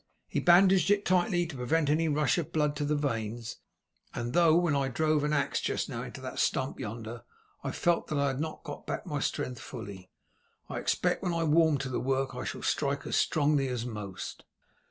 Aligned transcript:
He 0.27 0.39
bandaged 0.39 0.89
it 0.89 1.05
tightly 1.05 1.45
to 1.45 1.55
prevent 1.55 1.87
any 1.87 2.07
rush 2.07 2.39
of 2.39 2.51
blood 2.51 2.71
into 2.71 2.85
the 2.85 2.95
veins, 2.95 3.57
and 4.15 4.33
though 4.33 4.55
when 4.57 4.75
I 4.75 4.87
drove 4.87 5.23
an 5.23 5.31
axe 5.31 5.61
just 5.61 5.89
now 5.89 6.01
into 6.01 6.19
that 6.21 6.39
stump 6.39 6.79
yonder, 6.79 7.21
I 7.63 7.69
felt 7.71 8.07
that 8.07 8.17
I 8.17 8.29
had 8.29 8.39
not 8.39 8.63
got 8.63 8.87
back 8.87 9.05
my 9.05 9.19
strength 9.19 9.59
fully, 9.59 10.09
I 10.67 10.79
expect 10.79 11.21
when 11.21 11.35
I 11.35 11.43
warm 11.43 11.77
to 11.77 11.89
the 11.89 11.99
work 11.99 12.33
I 12.33 12.45
shall 12.45 12.63
strike 12.63 13.05
as 13.05 13.15
strongly 13.15 13.67
as 13.67 13.85
most." 13.85 14.43